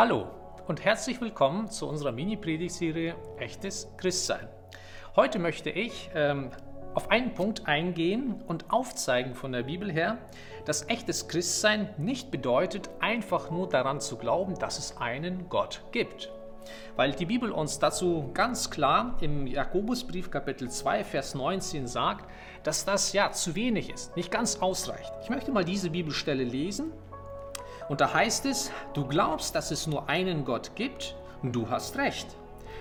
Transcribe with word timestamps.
Hallo 0.00 0.28
und 0.66 0.82
herzlich 0.82 1.20
willkommen 1.20 1.68
zu 1.68 1.86
unserer 1.86 2.10
Mini-Predigtserie 2.10 3.16
Echtes 3.36 3.86
Christsein. 3.98 4.48
Heute 5.14 5.38
möchte 5.38 5.68
ich 5.68 6.08
ähm, 6.14 6.52
auf 6.94 7.10
einen 7.10 7.34
Punkt 7.34 7.68
eingehen 7.68 8.42
und 8.46 8.72
aufzeigen 8.72 9.34
von 9.34 9.52
der 9.52 9.64
Bibel 9.64 9.92
her, 9.92 10.16
dass 10.64 10.88
echtes 10.88 11.28
Christsein 11.28 11.94
nicht 11.98 12.30
bedeutet, 12.30 12.88
einfach 13.00 13.50
nur 13.50 13.68
daran 13.68 14.00
zu 14.00 14.16
glauben, 14.16 14.54
dass 14.54 14.78
es 14.78 14.96
einen 14.96 15.50
Gott 15.50 15.82
gibt. 15.92 16.32
Weil 16.96 17.12
die 17.12 17.26
Bibel 17.26 17.52
uns 17.52 17.78
dazu 17.78 18.30
ganz 18.32 18.70
klar 18.70 19.18
im 19.20 19.46
Jakobusbrief 19.46 20.30
Kapitel 20.30 20.70
2, 20.70 21.04
Vers 21.04 21.34
19 21.34 21.86
sagt, 21.86 22.24
dass 22.62 22.86
das 22.86 23.12
ja 23.12 23.32
zu 23.32 23.54
wenig 23.54 23.90
ist, 23.90 24.16
nicht 24.16 24.30
ganz 24.30 24.62
ausreicht. 24.62 25.12
Ich 25.22 25.28
möchte 25.28 25.52
mal 25.52 25.66
diese 25.66 25.90
Bibelstelle 25.90 26.44
lesen 26.44 26.90
und 27.90 28.00
da 28.00 28.14
heißt 28.14 28.46
es, 28.46 28.70
du 28.94 29.04
glaubst, 29.04 29.56
dass 29.56 29.72
es 29.72 29.88
nur 29.88 30.08
einen 30.08 30.44
Gott 30.44 30.76
gibt, 30.76 31.16
und 31.42 31.56
du 31.56 31.68
hast 31.68 31.98
recht. 31.98 32.28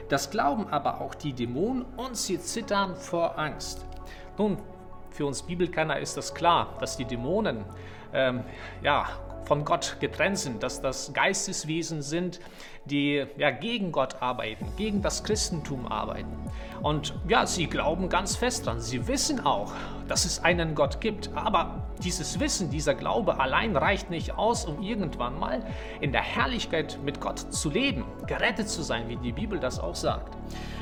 Das 0.08 0.30
glauben 0.30 0.68
aber 0.70 1.02
auch 1.02 1.16
die 1.16 1.34
Dämonen 1.34 1.84
und 1.98 2.16
sie 2.16 2.40
zittern 2.40 2.96
vor 2.96 3.40
Angst. 3.40 3.88
Nun, 4.38 4.58
für 5.10 5.26
uns 5.26 5.42
Bibelkenner 5.42 5.98
ist 5.98 6.16
das 6.16 6.36
klar, 6.36 6.76
dass 6.80 6.96
die 6.96 7.06
Dämonen 7.06 7.66
ähm, 8.14 8.44
ja, 8.84 9.08
von 9.46 9.66
Gott 9.66 9.98
getrennt 10.00 10.38
sind, 10.38 10.62
dass 10.62 10.80
das 10.80 11.12
Geisteswesen 11.12 12.04
sind, 12.04 12.40
die 12.86 13.26
ja, 13.38 13.50
gegen 13.50 13.92
Gott 13.92 14.22
arbeiten, 14.22 14.72
gegen 14.78 15.02
das 15.02 15.24
Christentum 15.24 15.92
arbeiten. 15.92 16.38
Und 16.84 17.16
ja, 17.28 17.48
sie 17.48 17.66
glauben 17.66 18.10
ganz 18.10 18.36
fest 18.36 18.68
dran. 18.68 18.80
Sie 18.80 19.08
wissen 19.08 19.44
auch, 19.44 19.74
dass 20.08 20.26
es 20.26 20.44
einen 20.44 20.76
Gott 20.76 21.02
gibt. 21.02 21.32
Aber 21.36 21.89
dieses 22.04 22.40
Wissen, 22.40 22.70
dieser 22.70 22.94
Glaube 22.94 23.40
allein 23.40 23.76
reicht 23.76 24.10
nicht 24.10 24.38
aus, 24.38 24.66
um 24.66 24.82
irgendwann 24.82 25.40
mal 25.40 25.64
in 26.00 26.12
der 26.12 26.22
Herrlichkeit 26.22 27.00
mit 27.04 27.20
Gott 27.20 27.40
zu 27.40 27.70
leben, 27.70 28.06
gerettet 28.28 28.70
zu 28.70 28.82
sein, 28.82 29.10
wie 29.10 29.18
die 29.18 29.32
Bibel 29.32 29.60
das 29.60 29.80
auch 29.80 29.96
sagt. 29.96 30.36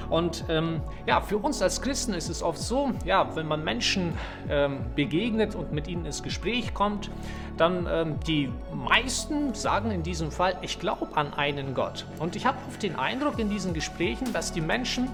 Und 0.10 0.46
ähm, 0.50 0.82
ja, 1.06 1.22
für 1.22 1.38
uns 1.38 1.62
als 1.62 1.82
Christen 1.82 2.14
ist 2.14 2.30
es 2.30 2.42
oft 2.42 2.60
so, 2.60 2.92
ja, 3.04 3.36
wenn 3.36 3.48
man 3.48 3.64
Menschen 3.64 4.14
ähm, 4.50 4.80
begegnet 4.96 5.56
und 5.56 5.74
mit 5.74 5.88
ihnen 5.88 6.06
ins 6.06 6.24
Gespräch 6.24 6.74
kommt, 6.74 7.10
dann 7.58 7.88
ähm, 7.90 8.20
die 8.26 8.50
meisten 8.74 9.54
sagen 9.54 9.92
in 9.92 10.04
diesem 10.04 10.32
Fall, 10.32 10.56
ich 10.62 10.80
glaube 10.80 11.08
an 11.16 11.34
einen 11.34 11.74
Gott. 11.74 12.06
Und 12.20 12.36
ich 12.36 12.46
habe 12.46 12.58
oft 12.68 12.82
den 12.82 12.96
Eindruck 12.96 13.40
in 13.40 13.50
diesen 13.50 13.74
Gesprächen, 13.74 14.32
dass 14.32 14.54
die 14.54 14.62
Menschen 14.62 15.10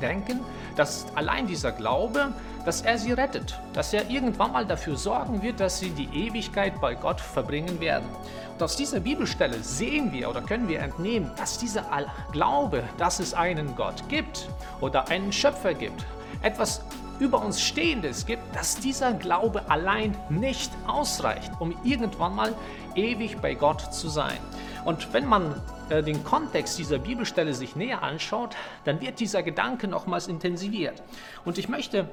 denken, 0.00 0.40
dass 0.76 1.06
allein 1.14 1.46
dieser 1.46 1.72
Glaube, 1.72 2.32
dass 2.64 2.82
er 2.82 2.98
sie 2.98 3.12
rettet, 3.12 3.58
dass 3.72 3.92
er 3.92 4.10
irgendwann 4.10 4.52
mal 4.52 4.66
dafür 4.66 4.96
sorgen 4.96 5.42
wird, 5.42 5.60
dass 5.60 5.78
sie 5.78 5.90
die 5.90 6.08
Ewigkeit 6.26 6.80
bei 6.80 6.94
Gott 6.94 7.20
verbringen 7.20 7.80
werden. 7.80 8.08
Und 8.54 8.62
aus 8.62 8.76
dieser 8.76 9.00
Bibelstelle 9.00 9.62
sehen 9.62 10.12
wir 10.12 10.30
oder 10.30 10.40
können 10.40 10.68
wir 10.68 10.80
entnehmen, 10.80 11.30
dass 11.36 11.58
dieser 11.58 11.84
Glaube, 12.32 12.82
dass 12.98 13.20
es 13.20 13.34
einen 13.34 13.76
Gott 13.76 14.08
gibt 14.08 14.48
oder 14.80 15.08
einen 15.08 15.32
Schöpfer 15.32 15.74
gibt, 15.74 16.04
etwas 16.42 16.80
über 17.18 17.42
uns 17.42 17.60
Stehendes 17.60 18.26
gibt, 18.26 18.42
dass 18.54 18.76
dieser 18.76 19.12
Glaube 19.12 19.70
allein 19.70 20.16
nicht 20.28 20.70
ausreicht, 20.86 21.52
um 21.58 21.74
irgendwann 21.84 22.34
mal 22.34 22.54
ewig 22.94 23.38
bei 23.38 23.54
Gott 23.54 23.92
zu 23.92 24.08
sein. 24.08 24.38
Und 24.86 25.12
wenn 25.12 25.26
man 25.26 25.60
äh, 25.90 26.00
den 26.00 26.22
Kontext 26.22 26.78
dieser 26.78 26.98
Bibelstelle 26.98 27.52
sich 27.54 27.74
näher 27.74 28.04
anschaut, 28.04 28.54
dann 28.84 29.00
wird 29.00 29.18
dieser 29.18 29.42
Gedanke 29.42 29.88
nochmals 29.88 30.28
intensiviert. 30.28 31.02
Und 31.44 31.58
ich 31.58 31.68
möchte 31.68 32.08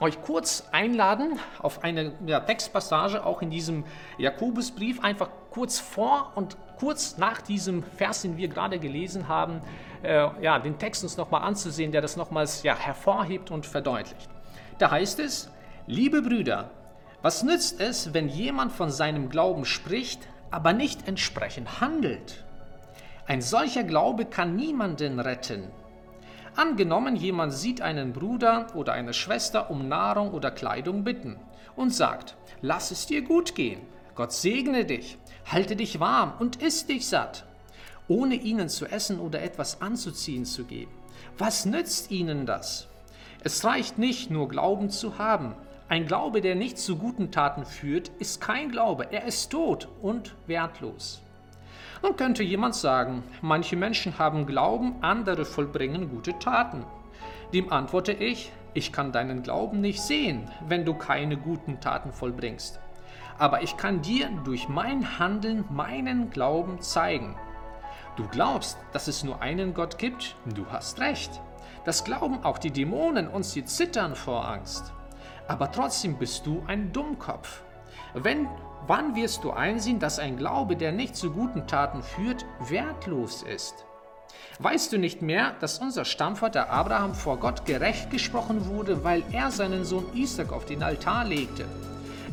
euch 0.00 0.20
kurz 0.22 0.66
einladen 0.72 1.38
auf 1.60 1.84
eine 1.84 2.12
ja, 2.24 2.40
Textpassage 2.40 3.26
auch 3.26 3.42
in 3.42 3.50
diesem 3.50 3.84
Jakobusbrief, 4.16 5.04
einfach 5.04 5.28
kurz 5.50 5.78
vor 5.78 6.32
und 6.34 6.56
kurz 6.78 7.18
nach 7.18 7.42
diesem 7.42 7.82
Vers, 7.82 8.22
den 8.22 8.38
wir 8.38 8.48
gerade 8.48 8.78
gelesen 8.78 9.28
haben, 9.28 9.60
äh, 10.02 10.26
ja, 10.42 10.58
den 10.58 10.78
Text 10.78 11.04
uns 11.04 11.18
nochmal 11.18 11.42
anzusehen, 11.42 11.92
der 11.92 12.00
das 12.00 12.16
nochmals 12.16 12.62
ja, 12.62 12.74
hervorhebt 12.74 13.50
und 13.50 13.66
verdeutlicht. 13.66 14.30
Da 14.78 14.90
heißt 14.90 15.20
es, 15.20 15.50
liebe 15.86 16.22
Brüder, 16.22 16.70
was 17.20 17.42
nützt 17.42 17.82
es, 17.82 18.14
wenn 18.14 18.30
jemand 18.30 18.72
von 18.72 18.90
seinem 18.90 19.28
Glauben 19.28 19.66
spricht, 19.66 20.26
aber 20.54 20.72
nicht 20.72 21.08
entsprechend 21.08 21.80
handelt? 21.80 22.44
Ein 23.26 23.42
solcher 23.42 23.82
Glaube 23.82 24.24
kann 24.24 24.54
niemanden 24.54 25.18
retten. 25.18 25.64
Angenommen, 26.54 27.16
jemand 27.16 27.52
sieht 27.52 27.80
einen 27.80 28.12
Bruder 28.12 28.68
oder 28.74 28.92
eine 28.92 29.12
Schwester 29.12 29.68
um 29.70 29.88
Nahrung 29.88 30.30
oder 30.30 30.52
Kleidung 30.52 31.02
bitten 31.02 31.36
und 31.74 31.92
sagt, 31.92 32.36
lass 32.62 32.92
es 32.92 33.06
dir 33.06 33.22
gut 33.22 33.56
gehen, 33.56 33.80
Gott 34.14 34.32
segne 34.32 34.84
dich, 34.84 35.18
halte 35.46 35.74
dich 35.74 35.98
warm 35.98 36.34
und 36.38 36.62
iss 36.62 36.86
dich 36.86 37.08
satt, 37.08 37.44
ohne 38.06 38.36
ihnen 38.36 38.68
zu 38.68 38.86
essen 38.86 39.18
oder 39.18 39.42
etwas 39.42 39.80
anzuziehen 39.80 40.44
zu 40.44 40.64
geben. 40.64 40.92
Was 41.36 41.66
nützt 41.66 42.12
ihnen 42.12 42.46
das? 42.46 42.86
Es 43.42 43.64
reicht 43.64 43.98
nicht, 43.98 44.30
nur 44.30 44.48
Glauben 44.48 44.88
zu 44.90 45.18
haben. 45.18 45.56
Ein 45.86 46.06
Glaube, 46.06 46.40
der 46.40 46.54
nicht 46.54 46.78
zu 46.78 46.96
guten 46.96 47.30
Taten 47.30 47.66
führt, 47.66 48.10
ist 48.18 48.40
kein 48.40 48.70
Glaube. 48.70 49.12
Er 49.12 49.24
ist 49.24 49.50
tot 49.50 49.88
und 50.00 50.34
wertlos. 50.46 51.20
Nun 52.02 52.16
könnte 52.16 52.42
jemand 52.42 52.74
sagen, 52.74 53.22
manche 53.42 53.76
Menschen 53.76 54.18
haben 54.18 54.46
Glauben, 54.46 54.96
andere 55.02 55.44
vollbringen 55.44 56.08
gute 56.08 56.38
Taten. 56.38 56.84
Dem 57.52 57.70
antworte 57.70 58.12
ich, 58.12 58.50
ich 58.72 58.92
kann 58.92 59.12
deinen 59.12 59.42
Glauben 59.42 59.82
nicht 59.82 60.00
sehen, 60.00 60.50
wenn 60.66 60.86
du 60.86 60.94
keine 60.94 61.36
guten 61.36 61.80
Taten 61.80 62.12
vollbringst. 62.12 62.80
Aber 63.38 63.62
ich 63.62 63.76
kann 63.76 64.00
dir 64.00 64.30
durch 64.44 64.68
mein 64.68 65.18
Handeln 65.18 65.66
meinen 65.70 66.30
Glauben 66.30 66.80
zeigen. 66.80 67.36
Du 68.16 68.26
glaubst, 68.28 68.78
dass 68.92 69.06
es 69.06 69.22
nur 69.22 69.42
einen 69.42 69.74
Gott 69.74 69.98
gibt? 69.98 70.34
Du 70.46 70.64
hast 70.70 70.98
recht. 71.00 71.42
Das 71.84 72.04
glauben 72.04 72.42
auch 72.42 72.58
die 72.58 72.70
Dämonen 72.70 73.28
und 73.28 73.44
sie 73.44 73.64
zittern 73.64 74.14
vor 74.14 74.48
Angst. 74.48 74.94
Aber 75.48 75.70
trotzdem 75.70 76.16
bist 76.16 76.46
du 76.46 76.62
ein 76.66 76.92
Dummkopf. 76.92 77.62
Wenn, 78.14 78.48
wann 78.86 79.14
wirst 79.14 79.44
du 79.44 79.50
einsehen, 79.50 79.98
dass 79.98 80.18
ein 80.18 80.36
Glaube, 80.36 80.76
der 80.76 80.92
nicht 80.92 81.16
zu 81.16 81.30
guten 81.32 81.66
Taten 81.66 82.02
führt, 82.02 82.44
wertlos 82.68 83.42
ist? 83.42 83.84
Weißt 84.58 84.92
du 84.92 84.98
nicht 84.98 85.20
mehr, 85.20 85.52
dass 85.60 85.80
unser 85.80 86.04
Stammvater 86.04 86.70
Abraham 86.70 87.14
vor 87.14 87.38
Gott 87.38 87.66
gerecht 87.66 88.10
gesprochen 88.10 88.66
wurde, 88.68 89.04
weil 89.04 89.22
er 89.32 89.50
seinen 89.50 89.84
Sohn 89.84 90.06
Isaac 90.14 90.52
auf 90.52 90.64
den 90.64 90.82
Altar 90.82 91.24
legte? 91.24 91.66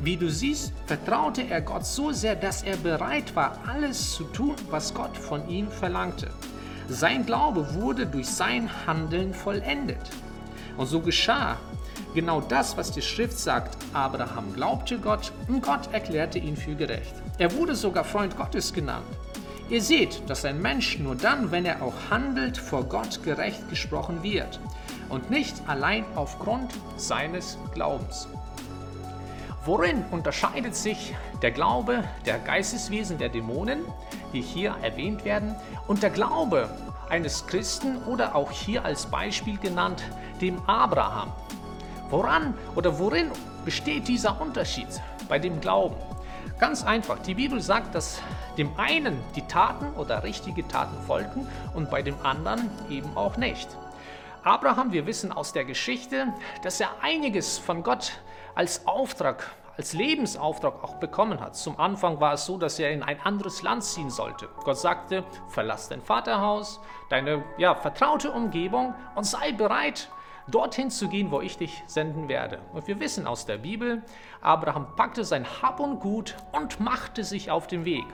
Wie 0.03 0.17
du 0.17 0.29
siehst, 0.29 0.71
vertraute 0.85 1.43
er 1.49 1.61
Gott 1.61 1.85
so 1.85 2.11
sehr, 2.11 2.35
dass 2.35 2.63
er 2.63 2.77
bereit 2.77 3.35
war, 3.35 3.57
alles 3.67 4.13
zu 4.13 4.23
tun, 4.25 4.55
was 4.69 4.93
Gott 4.93 5.15
von 5.17 5.47
ihm 5.49 5.69
verlangte. 5.69 6.31
Sein 6.87 7.25
Glaube 7.25 7.73
wurde 7.75 8.05
durch 8.05 8.27
sein 8.27 8.69
Handeln 8.87 9.33
vollendet. 9.33 10.09
Und 10.77 10.87
so 10.87 11.01
geschah 11.01 11.57
genau 12.13 12.41
das, 12.41 12.77
was 12.77 12.91
die 12.91 13.01
Schrift 13.01 13.37
sagt. 13.37 13.77
Abraham 13.93 14.53
glaubte 14.53 14.97
Gott 14.99 15.31
und 15.47 15.61
Gott 15.61 15.93
erklärte 15.93 16.39
ihn 16.39 16.57
für 16.57 16.75
gerecht. 16.75 17.13
Er 17.37 17.53
wurde 17.55 17.75
sogar 17.75 18.03
Freund 18.03 18.37
Gottes 18.37 18.73
genannt. 18.73 19.05
Ihr 19.69 19.81
seht, 19.81 20.29
dass 20.29 20.43
ein 20.43 20.61
Mensch 20.61 20.99
nur 20.99 21.15
dann, 21.15 21.51
wenn 21.51 21.65
er 21.65 21.81
auch 21.81 21.93
handelt, 22.09 22.57
vor 22.57 22.83
Gott 22.83 23.23
gerecht 23.23 23.69
gesprochen 23.69 24.21
wird 24.21 24.59
und 25.07 25.29
nicht 25.29 25.55
allein 25.67 26.03
aufgrund 26.15 26.73
seines 26.97 27.57
Glaubens. 27.73 28.27
Worin 29.63 30.03
unterscheidet 30.11 30.75
sich 30.75 31.13
der 31.41 31.51
Glaube 31.51 32.03
der 32.25 32.39
Geisteswesen 32.39 33.17
der 33.17 33.29
Dämonen, 33.29 33.85
die 34.33 34.41
hier 34.41 34.75
erwähnt 34.81 35.23
werden, 35.23 35.55
und 35.87 36.01
der 36.01 36.09
Glaube 36.09 36.69
eines 37.09 37.45
Christen 37.45 37.97
oder 38.03 38.35
auch 38.35 38.51
hier 38.51 38.83
als 38.83 39.05
Beispiel 39.05 39.57
genannt 39.57 40.03
dem 40.41 40.59
Abraham? 40.67 41.31
Woran 42.11 42.53
oder 42.75 42.99
worin 42.99 43.31
besteht 43.63 44.09
dieser 44.09 44.41
Unterschied 44.41 45.01
bei 45.29 45.39
dem 45.39 45.61
Glauben? 45.61 45.95
Ganz 46.59 46.83
einfach, 46.83 47.17
die 47.19 47.35
Bibel 47.35 47.61
sagt, 47.61 47.95
dass 47.95 48.21
dem 48.57 48.77
einen 48.77 49.17
die 49.33 49.47
Taten 49.47 49.93
oder 49.97 50.21
richtige 50.21 50.67
Taten 50.67 51.01
folgen 51.07 51.47
und 51.73 51.89
bei 51.89 52.01
dem 52.01 52.15
anderen 52.21 52.69
eben 52.89 53.15
auch 53.15 53.37
nicht. 53.37 53.69
Abraham, 54.43 54.91
wir 54.91 55.05
wissen 55.05 55.31
aus 55.31 55.53
der 55.53 55.63
Geschichte, 55.63 56.33
dass 56.63 56.81
er 56.81 56.89
einiges 57.01 57.57
von 57.57 57.81
Gott 57.81 58.11
als 58.55 58.85
Auftrag, 58.87 59.49
als 59.77 59.93
Lebensauftrag 59.93 60.83
auch 60.83 60.95
bekommen 60.95 61.39
hat. 61.39 61.55
Zum 61.55 61.79
Anfang 61.79 62.19
war 62.19 62.33
es 62.33 62.45
so, 62.45 62.57
dass 62.57 62.77
er 62.77 62.91
in 62.91 63.03
ein 63.03 63.21
anderes 63.21 63.61
Land 63.61 63.85
ziehen 63.85 64.09
sollte. 64.09 64.49
Gott 64.65 64.77
sagte, 64.77 65.23
verlass 65.47 65.87
dein 65.87 66.01
Vaterhaus, 66.01 66.81
deine 67.09 67.45
ja, 67.57 67.73
vertraute 67.73 68.31
Umgebung 68.31 68.95
und 69.15 69.23
sei 69.23 69.53
bereit, 69.53 70.09
dorthin 70.47 70.89
zu 70.89 71.07
gehen, 71.07 71.31
wo 71.31 71.41
ich 71.41 71.57
dich 71.57 71.83
senden 71.87 72.27
werde. 72.27 72.59
Und 72.73 72.87
wir 72.87 72.99
wissen 72.99 73.27
aus 73.27 73.45
der 73.45 73.57
Bibel, 73.57 74.01
Abraham 74.41 74.87
packte 74.95 75.23
sein 75.23 75.45
Hab 75.61 75.79
und 75.79 75.99
Gut 75.99 76.35
und 76.51 76.79
machte 76.79 77.23
sich 77.23 77.51
auf 77.51 77.67
den 77.67 77.85
Weg. 77.85 78.05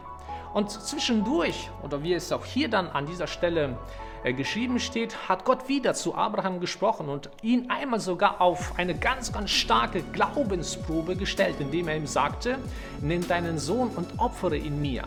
Und 0.53 0.71
zwischendurch, 0.71 1.69
oder 1.83 2.03
wie 2.03 2.13
es 2.13 2.31
auch 2.31 2.45
hier 2.45 2.69
dann 2.69 2.87
an 2.87 3.05
dieser 3.05 3.27
Stelle 3.27 3.77
äh, 4.23 4.33
geschrieben 4.33 4.79
steht, 4.79 5.29
hat 5.29 5.45
Gott 5.45 5.67
wieder 5.67 5.93
zu 5.93 6.15
Abraham 6.15 6.59
gesprochen 6.59 7.09
und 7.09 7.29
ihn 7.41 7.69
einmal 7.69 7.99
sogar 7.99 8.41
auf 8.41 8.73
eine 8.77 8.95
ganz, 8.95 9.31
ganz 9.31 9.51
starke 9.51 10.01
Glaubensprobe 10.01 11.15
gestellt, 11.15 11.57
indem 11.59 11.87
er 11.87 11.97
ihm 11.97 12.07
sagte, 12.07 12.57
nimm 13.01 13.27
deinen 13.27 13.59
Sohn 13.59 13.89
und 13.89 14.19
opfere 14.19 14.57
ihn 14.57 14.81
mir. 14.81 15.03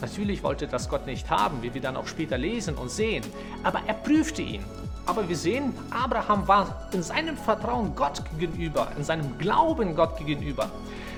Natürlich 0.00 0.42
wollte 0.42 0.66
das 0.66 0.88
Gott 0.88 1.06
nicht 1.06 1.30
haben, 1.30 1.62
wie 1.62 1.72
wir 1.74 1.80
dann 1.80 1.96
auch 1.96 2.06
später 2.06 2.38
lesen 2.38 2.76
und 2.76 2.90
sehen, 2.90 3.24
aber 3.62 3.82
er 3.86 3.94
prüfte 3.94 4.42
ihn. 4.42 4.64
Aber 5.06 5.28
wir 5.28 5.36
sehen, 5.36 5.74
Abraham 5.90 6.48
war 6.48 6.88
in 6.92 7.02
seinem 7.02 7.36
Vertrauen 7.36 7.94
Gott 7.94 8.22
gegenüber, 8.38 8.88
in 8.96 9.04
seinem 9.04 9.38
Glauben 9.38 9.94
Gott 9.94 10.16
gegenüber 10.16 10.70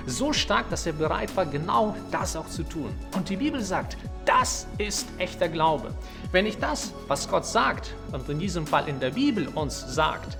so 0.06 0.32
stark, 0.32 0.70
dass 0.70 0.86
er 0.86 0.92
bereit 0.92 1.36
war, 1.36 1.46
genau 1.46 1.94
das 2.10 2.36
auch 2.36 2.46
zu 2.46 2.62
tun. 2.62 2.94
Und 3.14 3.28
die 3.28 3.36
Bibel 3.36 3.60
sagt, 3.60 3.96
das 4.24 4.66
ist 4.78 5.08
echter 5.18 5.48
Glaube. 5.48 5.92
Wenn 6.32 6.46
ich 6.46 6.58
das, 6.58 6.92
was 7.08 7.28
Gott 7.28 7.44
sagt, 7.44 7.94
und 8.12 8.28
in 8.28 8.38
diesem 8.38 8.66
Fall 8.66 8.88
in 8.88 9.00
der 9.00 9.10
Bibel 9.10 9.48
uns 9.48 9.80
sagt, 9.94 10.38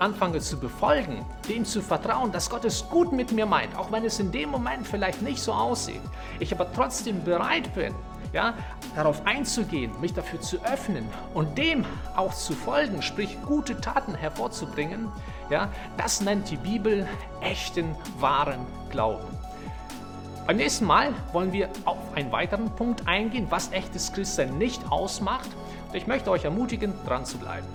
anfange 0.00 0.40
zu 0.40 0.58
befolgen, 0.58 1.24
dem 1.48 1.64
zu 1.64 1.80
vertrauen, 1.80 2.32
dass 2.32 2.50
Gott 2.50 2.64
es 2.64 2.88
gut 2.88 3.12
mit 3.12 3.30
mir 3.30 3.46
meint, 3.46 3.76
auch 3.76 3.92
wenn 3.92 4.04
es 4.04 4.18
in 4.18 4.32
dem 4.32 4.50
Moment 4.50 4.86
vielleicht 4.86 5.22
nicht 5.22 5.40
so 5.40 5.52
aussieht, 5.52 6.02
ich 6.40 6.52
aber 6.52 6.70
trotzdem 6.72 7.22
bereit 7.22 7.72
bin, 7.74 7.94
ja, 8.34 8.52
darauf 8.94 9.26
einzugehen, 9.26 9.92
mich 10.00 10.12
dafür 10.12 10.40
zu 10.40 10.62
öffnen 10.64 11.08
und 11.32 11.56
dem 11.56 11.86
auch 12.16 12.34
zu 12.34 12.52
folgen, 12.52 13.00
sprich 13.00 13.38
gute 13.46 13.80
Taten 13.80 14.14
hervorzubringen, 14.14 15.08
ja, 15.48 15.70
das 15.96 16.20
nennt 16.20 16.50
die 16.50 16.56
Bibel 16.56 17.08
echten, 17.40 17.94
wahren 18.18 18.66
Glauben. 18.90 19.26
Beim 20.46 20.56
nächsten 20.56 20.84
Mal 20.84 21.14
wollen 21.32 21.52
wir 21.52 21.70
auf 21.86 21.96
einen 22.14 22.30
weiteren 22.30 22.70
Punkt 22.76 23.06
eingehen, 23.06 23.46
was 23.48 23.72
echtes 23.72 24.12
Christsein 24.12 24.58
nicht 24.58 24.82
ausmacht. 24.90 25.48
Und 25.88 25.94
ich 25.94 26.06
möchte 26.06 26.30
euch 26.30 26.44
ermutigen, 26.44 26.92
dran 27.06 27.24
zu 27.24 27.38
bleiben. 27.38 27.66